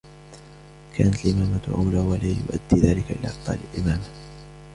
كَانَتْ 0.97 1.25
الْإِمَامَةُ 1.25 1.61
أَوْلَى 1.73 1.99
وَلَا 1.99 2.25
يُؤَدِّي 2.25 2.81
ذَلِكَ 2.87 3.11
إلَى 3.11 3.29
إبْطَالِ 3.29 3.59
الْإِمَامَةِ 3.73 4.09